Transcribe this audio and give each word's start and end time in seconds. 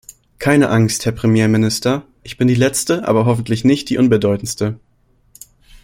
Keine 0.39 0.69
Angst, 0.71 1.05
Herr 1.05 1.11
Premierminister, 1.11 2.07
ich 2.23 2.35
bin 2.35 2.47
die 2.47 2.55
Letzte, 2.55 3.07
aber 3.07 3.25
hoffentlich 3.27 3.63
nicht 3.65 3.87
die 3.91 3.99
Unbedeutendste. 3.99 4.79